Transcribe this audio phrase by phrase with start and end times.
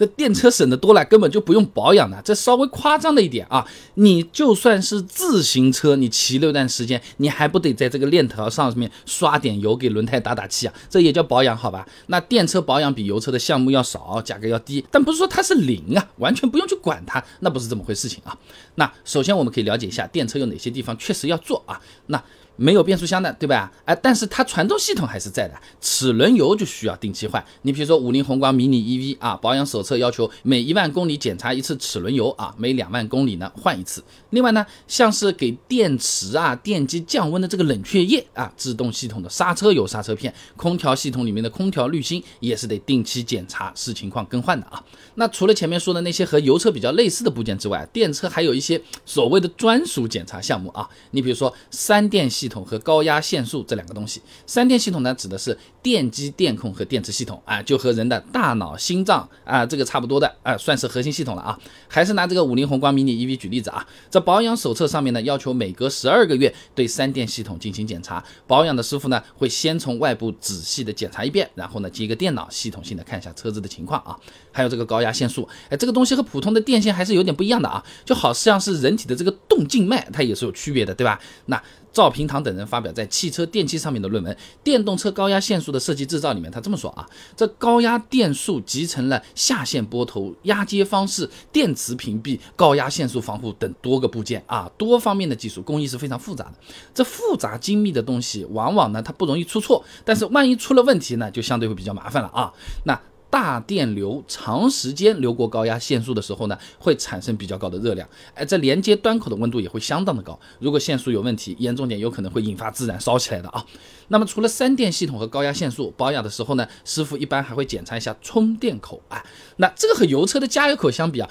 [0.00, 3.68] 这电车省的多了，根本就不用保养的，这稍微夸张了一点啊。
[3.96, 10.72] 你就算是自行车，你骑了一段时间，你还不得在这个链条上面刷点油，给轮胎打打气啊？
[10.88, 11.86] 这也叫保养，好吧？
[12.06, 18.34] 那电车保养比油车的项目要少，价格要低，但不是说它是零啊，完全不用去管它，那不是这么回事情啊。
[18.76, 21.78] 那首先我们可以了解一下电车有哪些地方确实要做啊？
[22.06, 22.24] 那。
[22.60, 23.72] 没有变速箱的，对吧？
[23.86, 25.54] 哎，但是它传动系统还是在的。
[25.80, 27.42] 齿轮油就需要定期换。
[27.62, 34.04] 你比如说五菱宏光迷你 EV 啊，保养手册要求每一万公里检查一次齿轮油啊，每两万公里呢换一次。
[34.28, 44.84] 另外呢，像是给电池啊、电机降温的这个冷却液啊，制动系统的刹车油、刹车片，空调系统里面的空调滤芯也是得定期检查，视情况更换的啊。
[45.14, 50.86] 那除了前面说的那些和油车比较类似的部件之外，电车还有一些所谓的专属检查项目啊。
[51.12, 52.49] 你比如说三电系。
[52.50, 61.58] 统和高压限速这两个东西，三电系统呢指的是电机、电控和电池系统啊，就和人的大脑、心脏啊这个差不多的啊，算是核心系统了啊。
[61.88, 74.16] 还是拿这个五菱宏光迷你 EV 举例子啊，这保养手册上面呢要求每隔十二个月对三电系统进行检查，保养的师傅呢会先从外部仔细的检查一遍，然后呢接个电脑系统性的看一下车子的情况啊。
[74.52, 81.18] 还有这个高压线束，哎，这个东西和普通的电线还是有点不一样的啊，就好像是人体的这个动静脉，它也是有区别的，对吧？
[81.46, 81.62] 那。
[81.92, 96.54] 赵平堂等人发表在《汽车电器》上面的论文《电动车高压线束的设计制造》里面，他这么说啊：这高压电束集成了下线波头、压接方式、电磁屏蔽、高压线速防护等多个部件啊，多方面的技术工艺是非常复杂的。
[96.94, 102.52] 这复杂精密的东西，往往呢它不容易出错，但是万一出了问题呢，就相对会比较麻烦了啊。
[102.84, 103.00] 那。
[103.30, 110.38] 大电流长时间流过高压线束的时候呢，会产生比较高的热量，哎，这连接端口的温度也会相当的高。
[110.58, 113.64] 如果线束有问题，严重点有可能会引发自燃烧起来的啊。
[114.08, 119.24] 那么除了三电系统和高压线束保养的时候呢，师傅一般还会检查一下充电口啊。
[119.58, 121.30] 那这个和油车的加油口相比啊。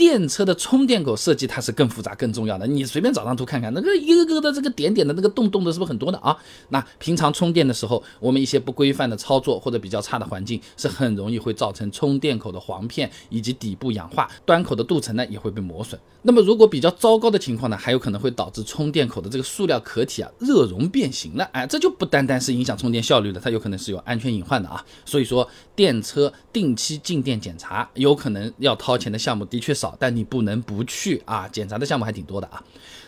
[0.00, 2.66] 电车的充电口设计它是更复杂、更重要的。
[2.66, 6.34] 你随便找张图看看，那个一个个的这个点点的那个洞洞的，是不是很多的啊？
[6.70, 16.00] 那平常充电的时候，我们一些不规范的操作或者比较差的环境，是很容易会造成充电口的簧片以及底部氧化，端口的镀层呢也会被磨损。
[16.22, 21.44] 那么如果比较糟糕的情况呢，还有可能会导致充电口的这个塑料壳体啊热熔变形了。
[21.52, 24.82] 哎，这就不单单是影响充电效率了，它有可能是有安全隐患的啊。
[25.04, 25.46] 所以说，
[25.76, 29.89] 电车定期进店检查，有可能要掏钱的项目的确少。
[29.98, 32.62] 但你不能不去啊，检查的项目还挺多的啊。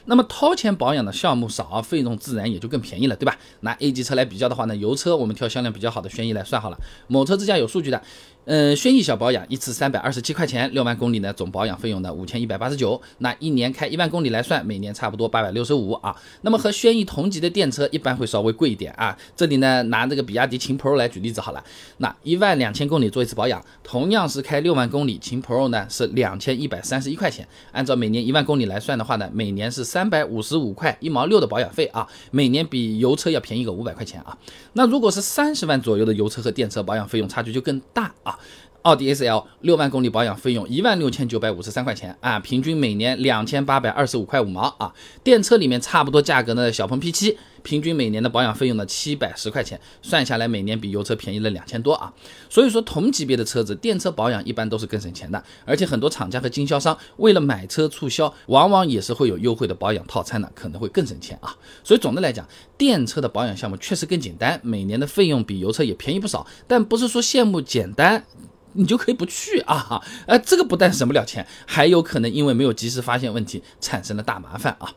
[0.06, 3.38] 那么掏钱保养的项目少，费用自然也就更便宜了，对吧？
[3.60, 6.78] 拿 A 级车来比较的话呢，油车我们挑销量比较好的轩逸来算好了。
[7.06, 8.02] 某车之家有数据的。
[8.44, 13.00] 嗯，轩逸小保养一次三百二十七块钱，六万公里呢，总保养费用呢五千一百八十九。
[13.18, 16.12] 那一年开一万公里来算，每年差不多八百六十五啊。
[16.40, 19.16] 那么和轩逸同级的电车一般会稍微贵一点啊。
[19.36, 21.62] 这里呢拿这个比亚迪秦 Pro 来举例子好了。
[21.98, 27.46] 那一万两千公里做一次保养，同样是开六万公里，秦 Pro 呢是两千一百三十一块钱。
[27.70, 34.36] 按照每年一万公里来算的话呢，每年是三百五十五块一毛六的保养费啊，每年比油车要便宜个五百块钱啊。
[34.72, 38.31] 那如果是三十万左右的油车和电车，保养费用差距就更大啊。
[38.32, 38.38] 啊。
[38.82, 44.92] 奥迪 A 6六万公里保养费用一万六千九百五十三块钱啊，平均每年两千八百二十五块五毛啊。
[45.22, 52.12] 电车里面差不多价格呢小鹏 P7，平均每年的保养费用呢七百十块钱，算下来每年比油车便宜了两千多啊。
[52.50, 61.56] 所以说同级别的车子，电车保养一般都是更省钱的，而且很多厂家和经销商为了买车促销，往往也是会有优惠的保养套餐的，可能会更省钱啊。
[61.84, 62.44] 所以总的来讲，
[62.76, 68.24] 电车的保养项目确实更简单，每年的费用比油车也便宜不少，但不是说羡慕简单。
[68.74, 74.92] 你就可以不去啊， 呃，这个不但省不了钱，还有可能因为没有及时发现问题，产生了大麻烦啊。